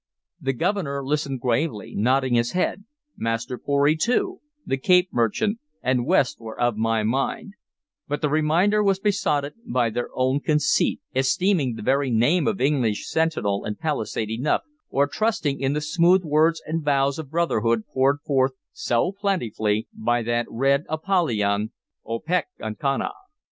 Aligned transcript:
The 0.41 0.53
Governor 0.53 1.05
listened 1.05 1.41
gravely, 1.41 1.93
nodding 1.95 2.33
his 2.33 2.53
head; 2.53 2.85
Master 3.15 3.55
Pory, 3.59 3.95
too, 3.95 4.39
the 4.65 4.77
Cape 4.79 5.13
Merchant, 5.13 5.59
and 5.83 6.07
West 6.07 6.39
were 6.39 6.59
of 6.59 6.75
my 6.75 7.03
mind; 7.03 7.53
but 8.07 8.19
the 8.23 8.27
remainder 8.27 8.83
were 8.83 8.95
besotted 9.03 9.53
by 9.63 9.91
their 9.91 10.09
own 10.15 10.39
conceit, 10.39 11.01
esteeming 11.15 11.75
the 11.75 11.83
very 11.83 12.09
name 12.09 12.47
of 12.47 12.59
Englishman 12.59 12.95
sentinel 12.95 13.63
and 13.63 13.77
palisade 13.77 14.31
enough, 14.31 14.63
or 14.89 15.05
trusting 15.05 15.59
in 15.59 15.73
the 15.73 15.81
smooth 15.81 16.23
words 16.23 16.63
and 16.65 16.83
vows 16.83 17.19
of 17.19 17.29
brotherhood 17.29 17.83
poured 17.93 18.21
forth 18.21 18.53
so 18.73 19.11
plentifully 19.11 19.87
by 19.93 20.23
that 20.23 20.47
red 20.49 20.83
Apollyon, 20.89 21.73
Opechancanough. 22.07 23.13